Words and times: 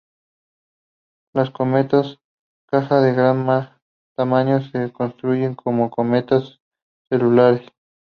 Las 1.35 1.51
cometas 1.51 2.17
caja 2.67 3.01
de 3.01 3.13
gran 3.13 3.45
tamaño 4.17 4.59
se 4.71 4.91
construyen 4.91 5.53
como 5.53 5.91
cometas 5.91 6.59
celulares. 7.11 7.69